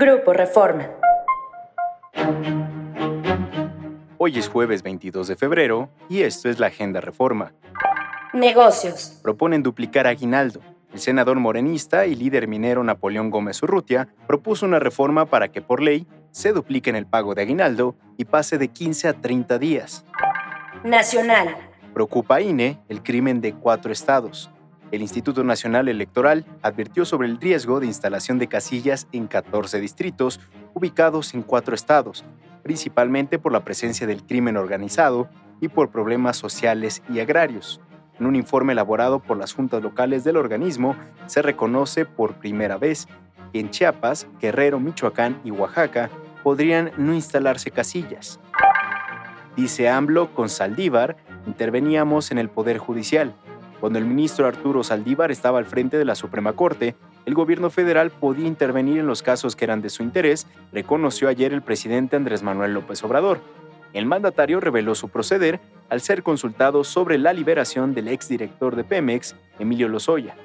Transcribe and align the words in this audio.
Grupo 0.00 0.32
Reforma. 0.32 0.90
Hoy 4.16 4.38
es 4.38 4.48
jueves 4.48 4.84
22 4.84 5.26
de 5.26 5.34
febrero 5.34 5.88
y 6.08 6.22
esto 6.22 6.48
es 6.48 6.60
la 6.60 6.68
Agenda 6.68 7.00
Reforma. 7.00 7.52
Negocios. 8.32 9.18
Proponen 9.24 9.64
duplicar 9.64 10.06
aguinaldo. 10.06 10.60
El 10.92 11.00
senador 11.00 11.40
morenista 11.40 12.06
y 12.06 12.14
líder 12.14 12.46
minero 12.46 12.84
Napoleón 12.84 13.30
Gómez 13.30 13.60
Urrutia 13.64 14.06
propuso 14.28 14.66
una 14.66 14.78
reforma 14.78 15.26
para 15.26 15.48
que 15.48 15.62
por 15.62 15.82
ley 15.82 16.06
se 16.30 16.52
dupliquen 16.52 16.94
el 16.94 17.06
pago 17.06 17.34
de 17.34 17.42
aguinaldo 17.42 17.96
y 18.16 18.26
pase 18.26 18.56
de 18.56 18.68
15 18.68 19.08
a 19.08 19.14
30 19.14 19.58
días. 19.58 20.04
Nacional. 20.84 21.56
Preocupa 21.92 22.36
a 22.36 22.40
INE 22.40 22.78
el 22.88 23.02
crimen 23.02 23.40
de 23.40 23.52
cuatro 23.52 23.90
estados. 23.90 24.48
El 24.90 25.02
Instituto 25.02 25.44
Nacional 25.44 25.88
Electoral 25.88 26.46
advirtió 26.62 27.04
sobre 27.04 27.28
el 27.28 27.38
riesgo 27.38 27.78
de 27.78 27.86
instalación 27.86 28.38
de 28.38 28.48
casillas 28.48 29.06
en 29.12 29.26
14 29.26 29.80
distritos 29.80 30.40
ubicados 30.72 31.34
en 31.34 31.42
cuatro 31.42 31.74
estados, 31.74 32.24
principalmente 32.62 33.38
por 33.38 33.52
la 33.52 33.64
presencia 33.64 34.06
del 34.06 34.24
crimen 34.24 34.56
organizado 34.56 35.28
y 35.60 35.68
por 35.68 35.90
problemas 35.90 36.38
sociales 36.38 37.02
y 37.10 37.20
agrarios. 37.20 37.80
En 38.18 38.26
un 38.26 38.34
informe 38.34 38.72
elaborado 38.72 39.20
por 39.20 39.36
las 39.36 39.52
juntas 39.52 39.82
locales 39.82 40.24
del 40.24 40.36
organismo, 40.36 40.96
se 41.26 41.42
reconoce 41.42 42.06
por 42.06 42.34
primera 42.34 42.78
vez 42.78 43.06
que 43.52 43.60
en 43.60 43.70
Chiapas, 43.70 44.26
Guerrero, 44.40 44.80
Michoacán 44.80 45.40
y 45.44 45.50
Oaxaca 45.50 46.10
podrían 46.42 46.92
no 46.96 47.12
instalarse 47.14 47.70
casillas. 47.70 48.40
Dice 49.54 49.88
AMLO 49.88 50.34
con 50.34 50.48
Saldívar, 50.48 51.16
interveníamos 51.46 52.30
en 52.30 52.38
el 52.38 52.48
Poder 52.48 52.78
Judicial. 52.78 53.34
Cuando 53.80 54.00
el 54.00 54.06
ministro 54.06 54.46
Arturo 54.46 54.82
Saldívar 54.82 55.30
estaba 55.30 55.58
al 55.58 55.64
frente 55.64 55.98
de 55.98 56.04
la 56.04 56.16
Suprema 56.16 56.52
Corte, 56.54 56.96
el 57.26 57.34
gobierno 57.34 57.70
federal 57.70 58.10
podía 58.10 58.48
intervenir 58.48 58.98
en 58.98 59.06
los 59.06 59.22
casos 59.22 59.54
que 59.54 59.64
eran 59.64 59.82
de 59.82 59.90
su 59.90 60.02
interés, 60.02 60.48
reconoció 60.72 61.28
ayer 61.28 61.52
el 61.52 61.62
presidente 61.62 62.16
Andrés 62.16 62.42
Manuel 62.42 62.74
López 62.74 63.04
Obrador. 63.04 63.40
El 63.92 64.06
mandatario 64.06 64.58
reveló 64.58 64.96
su 64.96 65.08
proceder 65.08 65.60
al 65.90 66.00
ser 66.00 66.24
consultado 66.24 66.82
sobre 66.82 67.18
la 67.18 67.32
liberación 67.32 67.94
del 67.94 68.08
exdirector 68.08 68.74
de 68.74 68.84
Pemex, 68.84 69.36
Emilio 69.60 69.88
Lozoya. 69.88 70.36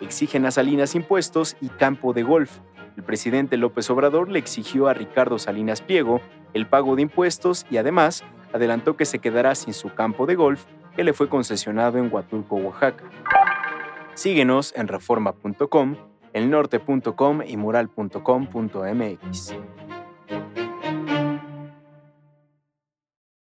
Exigen 0.00 0.44
a 0.44 0.50
Salinas 0.50 0.94
impuestos 0.94 1.56
y 1.62 1.68
campo 1.68 2.12
de 2.12 2.22
golf. 2.22 2.58
El 2.98 3.02
presidente 3.02 3.56
López 3.56 3.88
Obrador 3.88 4.30
le 4.30 4.38
exigió 4.38 4.88
a 4.88 4.94
Ricardo 4.94 5.38
Salinas 5.38 5.80
Pliego 5.80 6.20
el 6.52 6.66
pago 6.66 6.96
de 6.96 7.02
impuestos 7.02 7.66
y 7.70 7.78
además 7.78 8.24
adelantó 8.52 8.96
que 8.96 9.06
se 9.06 9.18
quedará 9.18 9.54
sin 9.54 9.74
su 9.74 9.92
campo 9.94 10.26
de 10.26 10.34
golf 10.34 10.64
que 10.96 11.04
le 11.04 11.12
fue 11.12 11.28
concesionado 11.28 11.98
en 11.98 12.12
Huatulco, 12.12 12.56
Oaxaca. 12.56 13.04
Síguenos 14.14 14.72
en 14.74 14.88
reforma.com, 14.88 15.94
elnorte.com 16.32 17.42
y 17.46 17.56
mural.com.mx. 17.56 19.54